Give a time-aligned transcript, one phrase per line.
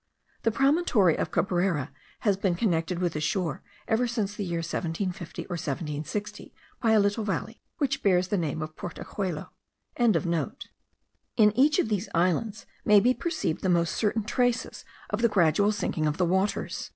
[0.41, 1.91] The promontory of Cabrera
[2.21, 6.99] has been connected with the shore ever since the year 1750 or 1760 by a
[6.99, 9.51] little valley, which bears the name of Portachuelo.)
[9.95, 15.71] In each of these islands may be perceived the most certain traces of the gradual
[15.71, 16.89] sinking of the waters.